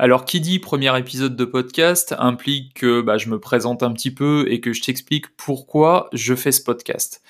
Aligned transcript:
Alors, 0.00 0.24
qui 0.24 0.40
dit 0.40 0.60
premier 0.60 0.96
épisode 0.96 1.34
de 1.34 1.44
podcast 1.44 2.14
implique 2.20 2.74
que 2.74 3.00
bah, 3.00 3.18
je 3.18 3.28
me 3.28 3.40
présente 3.40 3.82
un 3.82 3.92
petit 3.92 4.12
peu 4.12 4.46
et 4.48 4.60
que 4.60 4.72
je 4.72 4.80
t'explique 4.80 5.26
pourquoi 5.36 6.08
je 6.12 6.36
fais 6.36 6.52
ce 6.52 6.62
podcast. 6.62 7.20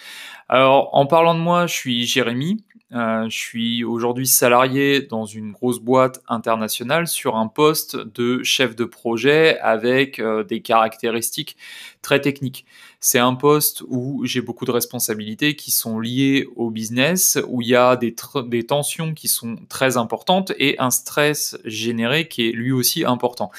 Alors, 0.51 0.91
en 0.95 1.07
parlant 1.07 1.35
de 1.35 1.41
moi, 1.41 1.67
je 1.67 1.73
suis 1.73 2.07
Jérémy. 2.07 2.63
Euh, 2.95 3.29
je 3.29 3.37
suis 3.37 3.85
aujourd'hui 3.85 4.27
salarié 4.27 5.03
dans 5.03 5.27
une 5.27 5.53
grosse 5.53 5.79
boîte 5.79 6.23
internationale 6.27 7.07
sur 7.07 7.37
un 7.37 7.47
poste 7.47 7.97
de 7.97 8.43
chef 8.43 8.75
de 8.77 8.87
projet 8.87 9.59
avec 9.59 10.19
euh, 10.19 10.43
des 10.43 10.63
caractéristiques 10.63 11.59
très 12.01 12.23
techniques. 12.23 12.65
C'est 13.01 13.19
un 13.19 13.35
poste 13.35 13.83
où 13.89 14.25
j'ai 14.25 14.41
beaucoup 14.41 14.65
de 14.65 14.71
responsabilités 14.71 15.55
qui 15.55 15.71
sont 15.71 16.01
liées 16.01 16.49
au 16.57 16.71
business, 16.71 17.39
où 17.47 17.61
il 17.61 17.69
y 17.69 17.77
a 17.77 17.95
des, 17.97 18.17
des 18.47 18.65
tensions 18.65 19.13
qui 19.13 19.29
sont 19.29 19.57
très 19.69 19.99
importantes 19.99 20.53
et 20.59 20.79
un 20.79 20.91
stress 20.91 21.59
généré 21.67 22.27
qui 22.27 22.49
est 22.49 22.53
lui 22.53 22.73
aussi 22.73 23.05
important. 23.05 23.51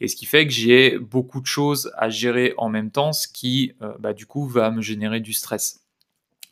Et 0.00 0.06
ce 0.06 0.14
qui 0.14 0.26
fait 0.26 0.46
que 0.46 0.52
j'ai 0.52 0.96
beaucoup 0.98 1.40
de 1.40 1.46
choses 1.46 1.90
à 1.96 2.08
gérer 2.08 2.54
en 2.56 2.68
même 2.68 2.92
temps, 2.92 3.12
ce 3.12 3.26
qui 3.26 3.72
euh, 3.82 3.94
bah, 3.98 4.12
du 4.12 4.26
coup 4.26 4.46
va 4.46 4.70
me 4.70 4.80
générer 4.80 5.18
du 5.18 5.32
stress. 5.32 5.85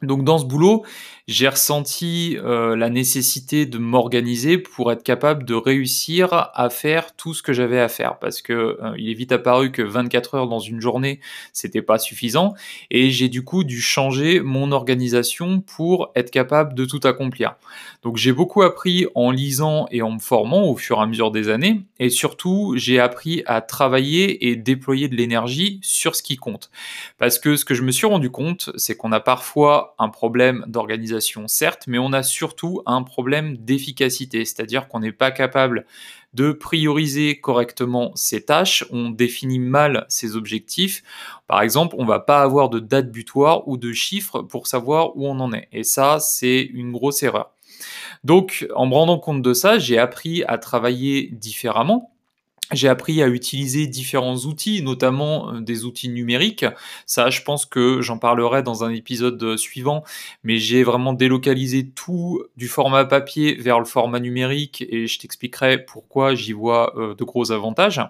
Donc 0.02 0.24
dans 0.24 0.38
ce 0.38 0.44
boulot, 0.44 0.84
j'ai 1.26 1.48
ressenti 1.48 2.36
euh, 2.38 2.76
la 2.76 2.90
nécessité 2.90 3.64
de 3.64 3.78
m'organiser 3.78 4.58
pour 4.58 4.92
être 4.92 5.02
capable 5.02 5.44
de 5.44 5.54
réussir 5.54 6.50
à 6.54 6.68
faire 6.68 7.16
tout 7.16 7.32
ce 7.32 7.42
que 7.42 7.52
j'avais 7.52 7.80
à 7.80 7.88
faire 7.88 8.18
parce 8.18 8.42
que 8.42 8.52
euh, 8.52 8.94
il 8.98 9.08
est 9.08 9.14
vite 9.14 9.32
apparu 9.32 9.72
que 9.72 9.80
24 9.80 10.34
heures 10.34 10.48
dans 10.48 10.58
une 10.58 10.80
journée, 10.80 11.20
c'était 11.52 11.80
pas 11.80 11.98
suffisant 11.98 12.54
et 12.90 13.10
j'ai 13.10 13.28
du 13.28 13.42
coup 13.42 13.64
dû 13.64 13.80
changer 13.80 14.40
mon 14.40 14.72
organisation 14.72 15.60
pour 15.60 16.12
être 16.14 16.30
capable 16.30 16.74
de 16.74 16.84
tout 16.84 17.00
accomplir. 17.04 17.54
Donc 18.02 18.16
j'ai 18.18 18.32
beaucoup 18.32 18.62
appris 18.62 19.06
en 19.14 19.30
lisant 19.30 19.86
et 19.90 20.02
en 20.02 20.10
me 20.10 20.18
formant 20.18 20.64
au 20.68 20.76
fur 20.76 20.98
et 20.98 21.02
à 21.02 21.06
mesure 21.06 21.30
des 21.30 21.48
années 21.48 21.80
et 22.00 22.10
surtout, 22.10 22.74
j'ai 22.76 23.00
appris 23.00 23.42
à 23.46 23.60
travailler 23.60 24.48
et 24.48 24.56
déployer 24.56 25.08
de 25.08 25.16
l'énergie 25.16 25.78
sur 25.82 26.16
ce 26.16 26.22
qui 26.22 26.36
compte. 26.36 26.70
Parce 27.18 27.38
que 27.38 27.56
ce 27.56 27.64
que 27.64 27.74
je 27.74 27.82
me 27.82 27.92
suis 27.92 28.06
rendu 28.06 28.30
compte, 28.30 28.70
c'est 28.76 28.96
qu'on 28.96 29.12
a 29.12 29.20
parfois 29.20 29.83
un 29.98 30.08
problème 30.08 30.64
d'organisation 30.66 31.48
certes, 31.48 31.84
mais 31.86 31.98
on 31.98 32.12
a 32.12 32.22
surtout 32.22 32.82
un 32.86 33.02
problème 33.02 33.56
d'efficacité, 33.56 34.44
c'est-à-dire 34.44 34.88
qu'on 34.88 35.00
n'est 35.00 35.12
pas 35.12 35.30
capable 35.30 35.86
de 36.34 36.52
prioriser 36.52 37.40
correctement 37.40 38.10
ses 38.16 38.44
tâches, 38.44 38.84
on 38.90 39.10
définit 39.10 39.60
mal 39.60 40.05
ses 40.08 40.36
objectifs. 40.36 41.02
Par 41.46 41.62
exemple, 41.62 41.94
on 41.98 42.05
va 42.05 42.18
pas 42.18 42.42
avoir 42.42 42.68
de 42.70 42.80
date 42.80 43.10
butoir 43.10 43.68
ou 43.68 43.77
de 43.77 43.92
chiffres 43.92 44.42
pour 44.42 44.66
savoir 44.66 45.16
où 45.16 45.27
on 45.28 45.38
en 45.38 45.52
est. 45.52 45.68
Et 45.72 45.84
ça, 45.84 46.18
c'est 46.18 46.62
une 46.62 46.92
grosse 46.92 47.22
erreur. 47.22 47.52
Donc, 48.24 48.66
en 48.74 48.86
me 48.86 48.94
rendant 48.94 49.18
compte 49.18 49.42
de 49.42 49.52
ça, 49.52 49.78
j'ai 49.78 49.98
appris 49.98 50.42
à 50.44 50.58
travailler 50.58 51.28
différemment 51.32 52.13
j'ai 52.72 52.88
appris 52.88 53.22
à 53.22 53.28
utiliser 53.28 53.86
différents 53.86 54.36
outils, 54.36 54.83
notamment 54.83 55.52
euh, 55.52 55.61
des 55.61 55.84
outils 55.84 56.08
numériques. 56.08 56.64
Ça, 57.05 57.28
je 57.28 57.42
pense 57.42 57.66
que 57.66 58.00
j'en 58.00 58.18
parlerai 58.18 58.62
dans 58.62 58.84
un 58.84 58.90
épisode 58.90 59.42
euh, 59.42 59.56
suivant, 59.56 60.02
mais 60.44 60.56
j'ai 60.56 60.83
vraiment 60.83 61.12
délocalisé 61.12 61.86
tout 61.86 62.42
du 62.56 62.68
format 62.68 63.05
papier 63.05 63.55
vers 63.55 63.78
le 63.78 63.84
format 63.84 64.18
numérique 64.18 64.83
et 64.89 65.06
je 65.06 65.18
t'expliquerai 65.18 65.84
pourquoi 65.84 66.34
j'y 66.34 66.52
vois 66.52 66.98
euh, 66.98 67.14
de 67.14 67.24
gros 67.24 67.52
avantages. 67.52 68.00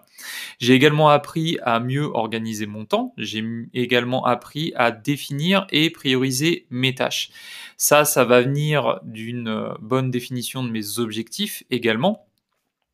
J'ai 0.61 0.75
également 0.75 1.09
appris 1.09 1.59
à 1.63 1.81
mieux 1.81 2.05
organiser 2.05 2.67
mon 2.67 2.85
temps. 2.85 3.13
J'ai 3.19 3.45
également 3.75 4.25
appris 4.25 4.73
à 4.77 4.93
définir 4.93 5.67
et 5.71 5.91
prioriser 5.91 6.67
mes 6.71 6.95
tâches. 6.95 7.31
Ça, 7.77 8.05
ça 8.05 8.25
va 8.25 8.43
venir 8.43 9.01
d'une 9.03 9.75
bonne 9.81 10.13
définition 10.13 10.63
de 10.63 10.71
mes 10.71 11.01
objectifs 11.01 11.65
également 11.71 12.25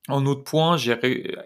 en 0.08 0.24
autre 0.26 0.44
point, 0.44 0.76
j'ai 0.76 0.96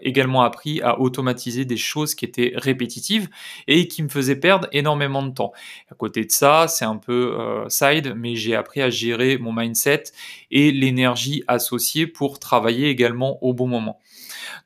également 0.01 0.41
appris 0.41 0.81
à 0.81 0.99
automatiser 0.99 1.65
des 1.65 1.77
choses 1.77 2.15
qui 2.15 2.25
étaient 2.25 2.53
répétitives 2.55 3.27
et 3.67 3.87
qui 3.87 4.01
me 4.01 4.09
faisaient 4.09 4.39
perdre 4.39 4.67
énormément 4.71 5.23
de 5.23 5.31
temps. 5.31 5.51
À 5.91 5.95
côté 5.95 6.23
de 6.23 6.31
ça, 6.31 6.67
c'est 6.67 6.85
un 6.85 6.95
peu 6.97 7.35
euh, 7.37 7.67
side, 7.69 8.13
mais 8.15 8.35
j'ai 8.35 8.55
appris 8.55 8.81
à 8.81 8.89
gérer 8.89 9.37
mon 9.37 9.51
mindset 9.51 10.03
et 10.51 10.71
l'énergie 10.71 11.43
associée 11.47 12.07
pour 12.07 12.39
travailler 12.39 12.89
également 12.89 13.43
au 13.43 13.53
bon 13.53 13.67
moment. 13.67 13.99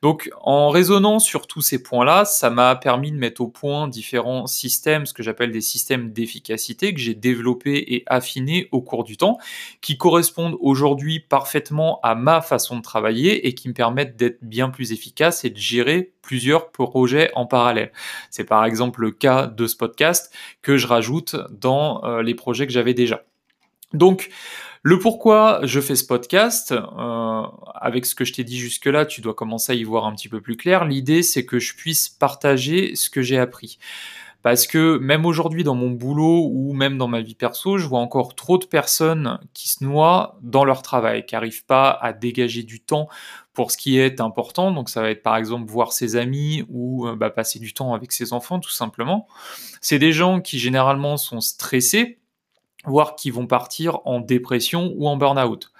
Donc 0.02 0.30
en 0.40 0.68
raisonnant 0.68 1.18
sur 1.18 1.46
tous 1.46 1.60
ces 1.60 1.82
points-là, 1.82 2.24
ça 2.24 2.50
m'a 2.50 2.76
permis 2.76 3.12
de 3.12 3.16
mettre 3.16 3.40
au 3.40 3.48
point 3.48 3.88
différents 3.88 4.46
systèmes, 4.46 5.06
ce 5.06 5.12
que 5.12 5.22
j'appelle 5.22 5.52
des 5.52 5.60
systèmes 5.60 6.12
d'efficacité 6.12 6.94
que 6.94 7.00
j'ai 7.00 7.14
développés 7.14 7.94
et 7.94 8.04
affinés 8.06 8.68
au 8.72 8.82
cours 8.82 9.04
du 9.04 9.16
temps, 9.16 9.38
qui 9.80 9.96
correspondent 9.96 10.56
aujourd'hui 10.60 11.20
parfaitement 11.20 12.00
à 12.02 12.14
ma 12.14 12.40
façon 12.40 12.76
de 12.76 12.82
travailler 12.82 13.46
et 13.46 13.54
qui 13.54 13.68
me 13.68 13.74
permettent 13.74 14.16
d'être 14.16 14.38
bien 14.42 14.70
plus 14.70 14.92
efficace 14.92 15.44
et 15.44 15.50
de 15.50 15.58
gérer 15.58 16.12
plusieurs 16.22 16.70
projets 16.70 17.30
en 17.34 17.46
parallèle. 17.46 17.92
C'est 18.30 18.44
par 18.44 18.64
exemple 18.64 19.00
le 19.00 19.10
cas 19.10 19.46
de 19.46 19.66
ce 19.66 19.76
podcast 19.76 20.32
que 20.62 20.76
je 20.76 20.86
rajoute 20.86 21.36
dans 21.50 22.04
euh, 22.04 22.22
les 22.22 22.34
projets 22.34 22.66
que 22.66 22.72
j'avais 22.72 22.94
déjà. 22.94 23.24
Donc, 23.92 24.30
le 24.82 24.98
pourquoi 24.98 25.60
je 25.64 25.80
fais 25.80 25.94
ce 25.94 26.04
podcast, 26.04 26.72
euh, 26.72 27.42
avec 27.74 28.06
ce 28.06 28.14
que 28.14 28.24
je 28.24 28.32
t'ai 28.32 28.44
dit 28.44 28.58
jusque-là, 28.58 29.04
tu 29.04 29.20
dois 29.20 29.34
commencer 29.34 29.72
à 29.72 29.74
y 29.74 29.84
voir 29.84 30.06
un 30.06 30.14
petit 30.14 30.28
peu 30.28 30.40
plus 30.40 30.56
clair. 30.56 30.86
L'idée, 30.86 31.22
c'est 31.22 31.44
que 31.44 31.58
je 31.58 31.74
puisse 31.74 32.08
partager 32.08 32.94
ce 32.94 33.10
que 33.10 33.20
j'ai 33.20 33.38
appris. 33.38 33.78
Parce 34.42 34.66
que 34.66 34.96
même 34.96 35.26
aujourd'hui 35.26 35.64
dans 35.64 35.74
mon 35.74 35.90
boulot 35.90 36.48
ou 36.50 36.72
même 36.72 36.96
dans 36.96 37.08
ma 37.08 37.20
vie 37.20 37.34
perso, 37.34 37.76
je 37.76 37.86
vois 37.86 37.98
encore 37.98 38.34
trop 38.34 38.56
de 38.56 38.64
personnes 38.64 39.38
qui 39.52 39.68
se 39.68 39.84
noient 39.84 40.38
dans 40.40 40.64
leur 40.64 40.80
travail, 40.80 41.26
qui 41.26 41.34
n'arrivent 41.34 41.66
pas 41.66 41.90
à 41.90 42.14
dégager 42.14 42.62
du 42.62 42.80
temps 42.80 43.08
pour 43.52 43.70
ce 43.70 43.76
qui 43.76 43.98
est 43.98 44.18
important. 44.18 44.72
Donc 44.72 44.88
ça 44.88 45.02
va 45.02 45.10
être 45.10 45.22
par 45.22 45.36
exemple 45.36 45.70
voir 45.70 45.92
ses 45.92 46.16
amis 46.16 46.64
ou 46.70 47.06
euh, 47.06 47.16
bah, 47.16 47.28
passer 47.28 47.58
du 47.58 47.74
temps 47.74 47.92
avec 47.92 48.12
ses 48.12 48.32
enfants 48.32 48.60
tout 48.60 48.70
simplement. 48.70 49.28
C'est 49.82 49.98
des 49.98 50.12
gens 50.12 50.40
qui 50.40 50.58
généralement 50.58 51.18
sont 51.18 51.42
stressés 51.42 52.19
voire 52.84 53.16
qui 53.16 53.30
vont 53.30 53.46
partir 53.46 54.00
en 54.04 54.20
dépression 54.20 54.92
ou 54.96 55.08
en 55.08 55.16
burn-out. 55.16 55.72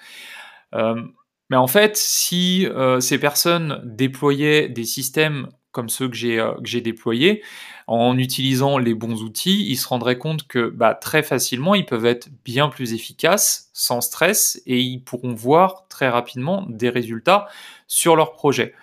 Euh, 0.75 1.03
mais 1.51 1.57
en 1.57 1.67
fait, 1.67 1.97
si 1.97 2.67
euh, 2.67 3.01
ces 3.01 3.19
personnes 3.19 3.81
déployaient 3.85 4.69
des 4.69 4.85
systèmes 4.85 5.49
comme 5.73 5.89
ceux 5.89 6.09
que 6.09 6.17
j'ai 6.17 6.41
euh, 6.41 6.81
déployés, 6.81 7.43
en 7.87 8.19
utilisant 8.19 8.79
les 8.79 8.95
bons 8.95 9.23
outils, 9.23 9.67
ils 9.69 9.77
se 9.77 9.89
rendraient 9.89 10.19
compte 10.19 10.47
que 10.47 10.69
bah, 10.69 10.95
très 10.95 11.23
facilement, 11.23 11.75
ils 11.75 11.87
peuvent 11.87 12.07
être 12.07 12.29
bien 12.45 12.69
plus 12.69 12.93
efficaces, 12.93 13.71
sans 13.73 14.01
stress, 14.01 14.61
et 14.67 14.81
ils 14.81 15.03
pourront 15.03 15.35
voir 15.35 15.87
très 15.89 16.09
rapidement 16.09 16.67
des 16.69 16.89
résultats 16.89 17.49
sur 17.87 18.17
leur 18.17 18.33
projet. 18.33 18.75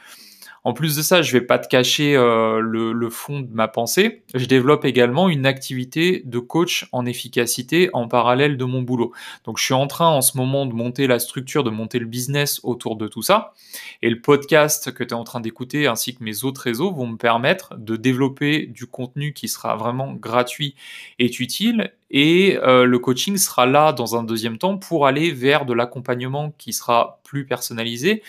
En 0.67 0.73
plus 0.73 0.97
de 0.97 1.01
ça, 1.01 1.21
je 1.21 1.31
vais 1.31 1.39
pas 1.39 1.59
te 1.59 1.69
cacher 1.69 2.17
euh, 2.17 2.59
le, 2.59 3.09
fond 3.09 3.39
de 3.39 3.47
ma 3.53 3.69
pensée. 3.69 4.23
Je 4.33 4.47
développe 4.47 4.83
également 4.83 5.29
une 5.29 5.45
activité 5.45 6.23
de 6.25 6.39
coach 6.39 6.89
en 6.91 7.05
efficacité 7.05 7.89
en 7.93 8.09
parallèle 8.09 8.57
de 8.57 8.65
mon 8.65 8.81
boulot. 8.81 9.13
Donc 9.45 9.59
je 9.59 9.63
suis 9.63 9.73
en 9.73 9.87
train 9.87 10.09
en 10.09 10.19
ce 10.19 10.35
moment 10.35 10.65
de 10.65 10.73
monter 10.73 11.07
la 11.07 11.19
structure, 11.19 11.63
de 11.63 11.69
monter 11.69 11.99
le 11.99 12.05
business 12.05 12.59
autour 12.63 12.97
de 12.97 13.07
tout 13.07 13.21
ça. 13.21 13.53
Et 14.01 14.09
le 14.09 14.19
podcast 14.19 14.91
que 14.91 15.05
tu 15.05 15.11
es 15.11 15.13
en 15.13 15.23
train 15.23 15.39
d'écouter 15.39 15.87
ainsi 15.87 16.13
que 16.13 16.21
mes 16.21 16.43
autres 16.43 16.59
réseaux 16.59 16.91
vont 16.91 17.07
me 17.07 17.17
permettre 17.17 17.77
de 17.77 17.95
développer 17.95 18.65
du 18.65 18.87
contenu 18.87 19.31
qui 19.31 19.47
sera 19.47 19.77
vraiment 19.77 20.11
gratuit 20.11 20.75
et 21.17 21.31
utile. 21.39 21.93
Et 22.11 22.57
euh, 22.61 22.83
le 22.83 22.99
coaching 22.99 23.37
sera 23.37 23.67
là 23.67 23.93
dans 23.93 24.17
un 24.17 24.23
deuxième 24.23 24.57
temps 24.57 24.77
pour 24.77 25.07
aller 25.07 25.31
vers 25.31 25.65
de 25.65 25.73
l'accompagnement 25.73 26.53
qui 26.57 26.73
sera 26.73 27.21
plus 27.23 27.45
personnalisé 27.45 28.21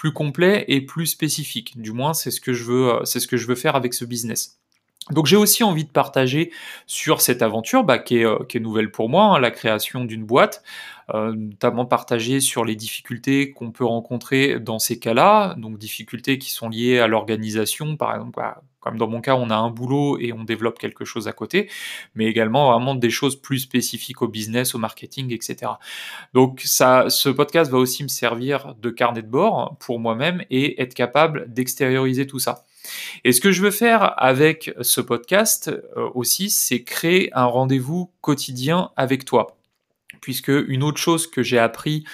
plus 0.00 0.14
complet 0.14 0.64
et 0.68 0.80
plus 0.80 1.04
spécifique. 1.04 1.78
Du 1.78 1.92
moins, 1.92 2.14
c'est 2.14 2.30
ce 2.30 2.40
que 2.40 2.54
je 2.54 2.64
veux, 2.64 2.94
euh, 2.94 3.04
c'est 3.04 3.20
ce 3.20 3.28
que 3.28 3.36
je 3.36 3.46
veux 3.46 3.54
faire 3.54 3.76
avec 3.76 3.92
ce 3.92 4.06
business. 4.06 4.58
Donc 5.10 5.26
j'ai 5.26 5.36
aussi 5.36 5.62
envie 5.62 5.84
de 5.84 5.90
partager 5.90 6.52
sur 6.86 7.20
cette 7.20 7.42
aventure 7.42 7.84
bah, 7.84 7.98
qui, 7.98 8.16
est, 8.16 8.24
euh, 8.24 8.38
nouvelle 8.60 8.90
pour 8.90 9.10
moi, 9.10 9.24
hein, 9.24 9.38
la 9.38 9.50
création 9.50 10.06
d'une 10.06 10.24
boîte, 10.24 10.62
euh, 11.12 11.34
notamment 11.34 11.84
partager 11.84 12.40
sur 12.40 12.64
les 12.64 12.76
difficultés 12.76 13.50
qu'on 13.50 13.72
peut 13.72 13.84
rencontrer 13.84 14.58
dans 14.58 14.78
ces 14.78 14.98
cas-là, 14.98 15.54
donc 15.58 15.76
difficultés 15.76 16.38
qui 16.38 16.50
sont 16.50 16.70
liées 16.70 16.98
à 16.98 17.06
l'organisation, 17.06 17.98
par 17.98 18.14
exemple, 18.14 18.40
comme 18.80 18.96
dans 18.96 19.08
mon 19.08 19.20
cas, 19.20 19.36
on 19.36 19.50
a 19.50 19.56
un 19.56 19.70
boulot 19.70 20.18
et 20.18 20.32
on 20.32 20.44
développe 20.44 20.78
quelque 20.78 21.04
chose 21.04 21.28
à 21.28 21.32
côté, 21.32 21.70
mais 22.14 22.26
également 22.26 22.72
vraiment 22.72 22.94
des 22.94 23.10
choses 23.10 23.36
plus 23.36 23.58
spécifiques 23.58 24.22
au 24.22 24.28
business, 24.28 24.74
au 24.74 24.78
marketing, 24.78 25.32
etc. 25.32 25.72
Donc 26.34 26.62
ça, 26.64 27.06
ce 27.08 27.28
podcast 27.28 27.70
va 27.70 27.78
aussi 27.78 28.02
me 28.02 28.08
servir 28.08 28.74
de 28.80 28.90
carnet 28.90 29.22
de 29.22 29.28
bord 29.28 29.76
pour 29.78 30.00
moi-même 30.00 30.42
et 30.50 30.80
être 30.80 30.94
capable 30.94 31.52
d'extérioriser 31.52 32.26
tout 32.26 32.38
ça. 32.38 32.64
Et 33.24 33.32
ce 33.32 33.40
que 33.40 33.52
je 33.52 33.62
veux 33.62 33.70
faire 33.70 34.14
avec 34.22 34.72
ce 34.80 35.00
podcast 35.00 35.68
euh, 35.68 36.08
aussi, 36.14 36.50
c'est 36.50 36.82
créer 36.82 37.30
un 37.34 37.44
rendez-vous 37.44 38.10
quotidien 38.20 38.90
avec 38.96 39.24
toi. 39.24 39.58
Puisque 40.20 40.48
une 40.48 40.82
autre 40.82 41.00
chose 41.00 41.26
que 41.26 41.42
j'ai 41.42 41.58
appris 41.58 42.04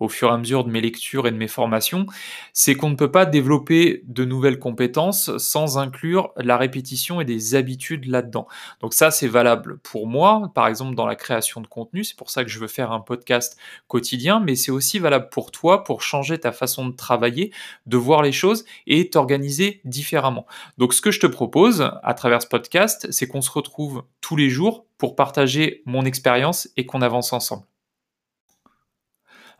au 0.00 0.08
fur 0.08 0.28
et 0.28 0.32
à 0.32 0.36
mesure 0.36 0.64
de 0.64 0.70
mes 0.70 0.80
lectures 0.80 1.26
et 1.26 1.30
de 1.30 1.36
mes 1.36 1.48
formations, 1.48 2.06
c'est 2.52 2.74
qu'on 2.74 2.90
ne 2.90 2.96
peut 2.96 3.10
pas 3.10 3.26
développer 3.26 4.02
de 4.06 4.24
nouvelles 4.24 4.58
compétences 4.58 5.36
sans 5.38 5.78
inclure 5.78 6.32
la 6.36 6.56
répétition 6.56 7.20
et 7.20 7.24
des 7.24 7.54
habitudes 7.54 8.06
là-dedans. 8.06 8.46
Donc 8.80 8.94
ça, 8.94 9.10
c'est 9.10 9.28
valable 9.28 9.78
pour 9.78 10.06
moi, 10.06 10.50
par 10.54 10.66
exemple 10.68 10.94
dans 10.94 11.06
la 11.06 11.16
création 11.16 11.60
de 11.60 11.66
contenu, 11.66 12.04
c'est 12.04 12.16
pour 12.16 12.30
ça 12.30 12.44
que 12.44 12.50
je 12.50 12.58
veux 12.58 12.68
faire 12.68 12.92
un 12.92 13.00
podcast 13.00 13.58
quotidien, 13.88 14.40
mais 14.40 14.56
c'est 14.56 14.70
aussi 14.70 14.98
valable 14.98 15.28
pour 15.30 15.50
toi 15.50 15.84
pour 15.84 16.02
changer 16.02 16.38
ta 16.38 16.52
façon 16.52 16.86
de 16.86 16.94
travailler, 16.94 17.52
de 17.86 17.96
voir 17.96 18.22
les 18.22 18.32
choses 18.32 18.64
et 18.86 19.10
t'organiser 19.10 19.80
différemment. 19.84 20.46
Donc 20.78 20.94
ce 20.94 21.00
que 21.00 21.10
je 21.10 21.20
te 21.20 21.26
propose 21.26 21.90
à 22.02 22.14
travers 22.14 22.42
ce 22.42 22.48
podcast, 22.48 23.06
c'est 23.10 23.26
qu'on 23.26 23.42
se 23.42 23.50
retrouve 23.50 24.04
tous 24.20 24.36
les 24.36 24.50
jours 24.50 24.86
pour 24.98 25.16
partager 25.16 25.82
mon 25.86 26.04
expérience 26.04 26.68
et 26.76 26.86
qu'on 26.86 27.02
avance 27.02 27.32
ensemble. 27.32 27.64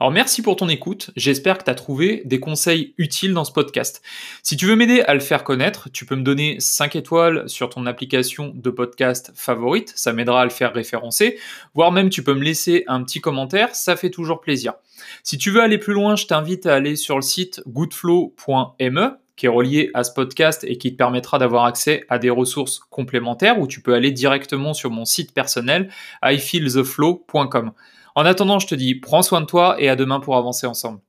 Alors 0.00 0.10
merci 0.10 0.42
pour 0.42 0.56
ton 0.56 0.68
écoute, 0.68 1.10
j'espère 1.14 1.58
que 1.58 1.64
tu 1.64 1.70
as 1.70 1.74
trouvé 1.74 2.22
des 2.24 2.40
conseils 2.40 2.94
utiles 2.98 3.32
dans 3.32 3.44
ce 3.44 3.52
podcast. 3.52 4.02
Si 4.42 4.56
tu 4.56 4.66
veux 4.66 4.74
m'aider 4.74 5.02
à 5.02 5.14
le 5.14 5.20
faire 5.20 5.44
connaître, 5.44 5.88
tu 5.92 6.04
peux 6.04 6.16
me 6.16 6.22
donner 6.22 6.56
5 6.58 6.96
étoiles 6.96 7.48
sur 7.48 7.68
ton 7.68 7.86
application 7.86 8.52
de 8.54 8.70
podcast 8.70 9.30
favorite, 9.34 9.92
ça 9.94 10.12
m'aidera 10.12 10.42
à 10.42 10.44
le 10.44 10.50
faire 10.50 10.72
référencer, 10.72 11.38
voire 11.74 11.92
même 11.92 12.10
tu 12.10 12.24
peux 12.24 12.34
me 12.34 12.42
laisser 12.42 12.84
un 12.88 13.04
petit 13.04 13.20
commentaire, 13.20 13.74
ça 13.74 13.94
fait 13.94 14.10
toujours 14.10 14.40
plaisir. 14.40 14.74
Si 15.22 15.38
tu 15.38 15.50
veux 15.50 15.60
aller 15.60 15.78
plus 15.78 15.94
loin, 15.94 16.16
je 16.16 16.26
t'invite 16.26 16.66
à 16.66 16.74
aller 16.74 16.96
sur 16.96 17.16
le 17.16 17.22
site 17.22 17.62
goodflow.me 17.66 19.18
qui 19.36 19.46
est 19.46 19.48
relié 19.48 19.90
à 19.94 20.04
ce 20.04 20.12
podcast 20.12 20.64
et 20.64 20.78
qui 20.78 20.92
te 20.92 20.96
permettra 20.96 21.38
d'avoir 21.38 21.64
accès 21.64 22.04
à 22.08 22.18
des 22.18 22.30
ressources 22.30 22.78
complémentaires 22.90 23.58
ou 23.58 23.66
tu 23.66 23.80
peux 23.80 23.94
aller 23.94 24.12
directement 24.12 24.74
sur 24.74 24.90
mon 24.90 25.04
site 25.04 25.34
personnel 25.34 25.90
ifeeltheflow.com. 26.22 27.72
En 28.16 28.26
attendant, 28.26 28.58
je 28.58 28.66
te 28.66 28.74
dis, 28.74 28.96
prends 28.96 29.22
soin 29.22 29.40
de 29.40 29.46
toi 29.46 29.76
et 29.80 29.88
à 29.88 29.94
demain 29.94 30.18
pour 30.18 30.36
avancer 30.36 30.66
ensemble. 30.66 31.00